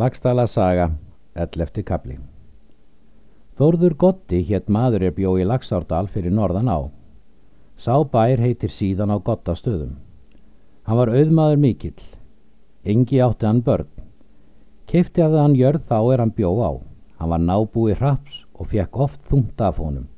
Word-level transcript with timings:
Lagstala 0.00 0.46
saga, 0.48 0.84
11. 1.34 1.82
kapli 1.84 2.14
Þórður 3.58 3.94
Gotti 4.02 4.38
hétt 4.48 4.70
maður 4.72 5.02
er 5.08 5.12
bjó 5.18 5.34
í 5.36 5.44
Lagsárdal 5.44 6.06
fyrir 6.14 6.32
norðan 6.32 6.70
á. 6.72 6.88
Sá 7.76 7.98
bær 8.14 8.40
heitir 8.40 8.72
síðan 8.72 9.12
á 9.12 9.20
Gottastöðum. 9.26 9.98
Hann 10.88 11.00
var 11.02 11.12
auðmaður 11.12 11.60
mikill. 11.66 12.00
Engi 12.94 13.20
átti 13.26 13.50
hann 13.50 13.60
börn. 13.66 13.90
Keifti 14.88 15.26
að 15.26 15.36
hann 15.42 15.58
jörð 15.60 15.84
þá 15.92 15.98
er 16.14 16.24
hann 16.24 16.34
bjó 16.38 16.54
á. 16.64 16.72
Hann 17.18 17.34
var 17.34 17.44
nábúi 17.50 17.98
hraps 18.00 18.40
og 18.56 18.72
fekk 18.72 19.04
oft 19.04 19.20
þungt 19.28 19.60
af 19.60 19.84
honum. 19.84 20.08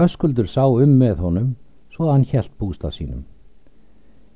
Höskuldur 0.00 0.48
sá 0.48 0.64
um 0.70 0.96
með 1.04 1.24
honum, 1.26 1.54
svo 1.92 2.08
hann 2.14 2.24
hjælt 2.24 2.56
bústa 2.56 2.94
sínum. 2.94 3.26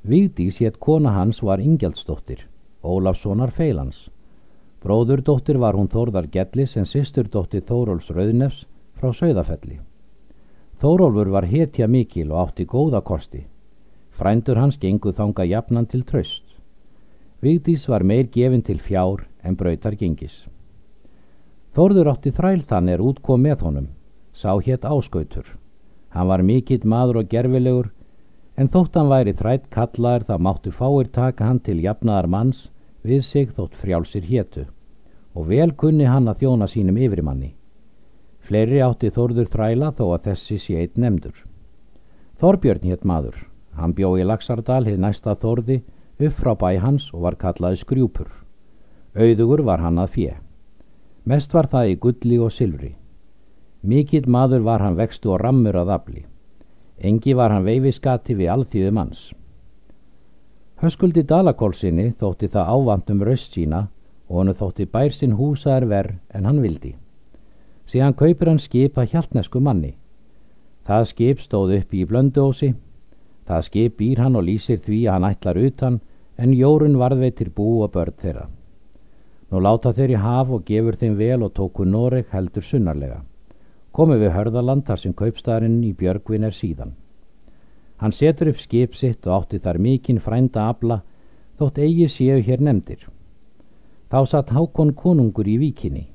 Vigdís 0.05 0.61
hétt 0.61 0.77
kona 0.77 1.17
hans 1.17 1.41
var 1.41 1.65
Ingjaldsdóttir, 1.65 2.45
Ólafssonar 2.85 3.57
feilans. 3.57 4.10
Bróðurdóttir 4.81 5.59
var 5.61 5.77
hún 5.77 5.91
Þórðar 5.93 6.31
Gellis 6.33 6.77
en 6.81 6.87
systurdóttir 6.89 7.67
Þóróls 7.69 8.07
Rauðnefs 8.17 8.63
frá 8.97 9.11
Sauðafelli. 9.13 9.77
Þórólfur 10.81 11.29
var 11.35 11.45
hetja 11.51 11.89
mikil 11.89 12.31
og 12.31 12.47
átti 12.47 12.65
góða 12.65 13.03
kosti. 13.05 13.43
Frændur 14.17 14.57
hans 14.57 14.79
gengu 14.81 15.13
þanga 15.13 15.45
jafnan 15.45 15.87
til 15.87 16.07
tröst. 16.09 16.47
Vigdís 17.45 17.85
var 17.93 18.07
meir 18.09 18.31
gefin 18.33 18.65
til 18.65 18.81
fjár 18.81 19.27
en 19.45 19.57
brautar 19.61 19.99
gengis. 20.01 20.47
Þórður 21.77 22.15
átti 22.15 22.33
þræl 22.33 22.65
þann 22.73 22.89
er 22.89 23.05
útkom 23.05 23.45
með 23.45 23.69
honum, 23.69 23.93
sá 24.33 24.57
hétt 24.65 24.89
áskautur. 24.89 25.45
Hann 26.09 26.29
var 26.33 26.43
mikill 26.43 26.89
maður 26.89 27.21
og 27.21 27.29
gerfilegur, 27.29 27.93
en 28.57 28.73
þótt 28.73 28.97
hann 28.97 29.13
væri 29.13 29.37
þrætt 29.37 29.69
kallaður 29.71 30.25
þá 30.29 30.37
máttu 30.41 30.73
fáir 30.73 31.13
taka 31.13 31.45
hann 31.45 31.61
til 31.61 31.83
jafnaðar 31.85 32.33
manns 32.33 32.69
við 33.03 33.23
sig 33.25 33.53
þótt 33.57 33.79
frjálsir 33.81 34.27
hétu, 34.27 34.67
og 35.35 35.49
vel 35.49 35.73
kunni 35.73 36.05
hann 36.05 36.29
að 36.29 36.43
þjóna 36.45 36.69
sínum 36.69 36.99
yfirmanni. 37.01 37.55
Fleiri 38.47 38.81
átti 38.83 39.11
Þórður 39.15 39.49
þræla 39.53 39.93
þó 39.95 40.05
að 40.15 40.25
þessi 40.29 40.59
sé 40.59 40.77
eitt 40.81 40.99
nefndur. 40.99 41.37
Þorbjörn 42.41 42.87
hétt 42.91 43.05
maður, 43.05 43.37
hann 43.77 43.95
bjó 43.95 44.17
í 44.19 44.27
Laxardal 44.27 44.85
hið 44.89 44.99
næsta 44.99 45.37
Þórði 45.39 45.83
upp 46.21 46.37
frá 46.41 46.55
bæ 46.59 46.79
hans 46.83 47.11
og 47.15 47.25
var 47.27 47.37
kallaði 47.41 47.81
skrjúpur. 47.81 48.29
Auðugur 49.15 49.63
var 49.67 49.81
hann 49.81 49.99
að 49.99 50.17
fjö. 50.17 50.33
Mest 51.25 51.55
var 51.55 51.69
það 51.71 51.93
í 51.93 51.99
gulli 52.01 52.39
og 52.41 52.53
silfri. 52.53 52.95
Mikill 53.83 54.29
maður 54.29 54.65
var 54.67 54.85
hann 54.85 54.99
vextu 54.99 55.33
og 55.33 55.41
rammur 55.41 55.77
að 55.81 55.95
afli. 55.97 56.25
Engi 57.01 57.35
var 57.35 57.53
hann 57.55 57.65
veifiskati 57.65 58.37
við 58.37 58.53
alþýðu 58.55 58.93
manns. 58.93 59.31
Höskuldi 60.81 61.27
Dalakólsinni 61.29 62.07
þótti 62.21 62.49
það 62.53 62.69
ávant 62.75 63.11
um 63.13 63.19
raust 63.29 63.53
sína 63.53 63.81
og 64.31 64.37
hann 64.39 64.57
þótti 64.57 64.87
bær 64.89 65.13
sinn 65.13 65.35
húsaðar 65.37 65.85
verð 65.91 66.15
en 66.33 66.47
hann 66.49 66.61
vildi. 66.65 66.95
Síðan 67.93 68.17
kaupir 68.17 68.49
hann 68.49 68.63
skip 68.65 68.97
að 68.97 69.11
hjálpnesku 69.13 69.61
manni. 69.61 69.91
Það 70.89 71.05
skip 71.11 71.43
stóð 71.45 71.75
upp 71.77 71.93
í 71.93 72.07
blönduósi. 72.09 72.71
Það 73.45 73.67
skip 73.69 73.99
býr 73.99 74.23
hann 74.25 74.41
og 74.41 74.47
lýsir 74.49 74.81
því 74.87 75.03
að 75.05 75.19
hann 75.19 75.29
ætlar 75.29 75.61
utan 75.67 76.01
en 76.41 76.57
jórun 76.57 76.97
varðveitir 77.03 77.53
bú 77.53 77.83
og 77.85 77.93
börn 77.99 78.17
þeirra. 78.23 78.47
Nú 79.51 79.61
láta 79.61 79.93
þeir 79.93 80.15
í 80.17 80.23
haf 80.25 80.49
og 80.49 80.65
gefur 80.65 80.97
þeim 80.97 81.21
vel 81.21 81.43
og 81.45 81.53
tóku 81.61 81.85
Noreg 81.85 82.33
heldur 82.33 82.65
sunnarlega. 82.65 83.21
Komið 83.93 84.25
við 84.25 84.37
hörðaland 84.39 84.89
þar 84.89 85.05
sem 85.05 85.13
kaupstæðarinn 85.13 85.83
í 85.85 85.93
Björgvin 85.93 86.49
er 86.49 86.57
síðan. 86.57 86.97
Hann 88.01 88.13
setur 88.17 88.49
upp 88.49 88.61
skip 88.61 88.95
sitt 88.97 89.27
og 89.27 89.43
átti 89.43 89.61
þar 89.61 89.79
mikinn 89.87 90.23
frænda 90.25 90.69
abla 90.73 91.03
þótt 91.61 91.83
eigi 91.85 92.07
séu 92.09 92.39
hér 92.47 92.63
nefndir. 92.65 93.03
Þá 94.11 94.21
satt 94.31 94.55
Hákon 94.57 94.95
konungur 94.97 95.49
í 95.49 95.59
víkinni. 95.61 96.07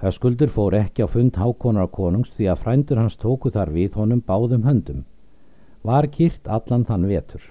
Höskuldur 0.00 0.50
fór 0.52 0.74
ekki 0.76 1.04
á 1.04 1.08
fund 1.08 1.36
Hákonar 1.40 1.90
konungs 1.92 2.32
því 2.36 2.48
að 2.52 2.62
frændur 2.64 2.98
hans 3.00 3.16
tóku 3.20 3.52
þar 3.52 3.70
við 3.76 3.94
honum 4.00 4.24
báðum 4.24 4.64
höndum. 4.68 5.04
Var 5.84 6.08
kýrt 6.16 6.48
allan 6.48 6.84
þann 6.88 7.06
vetur. 7.08 7.44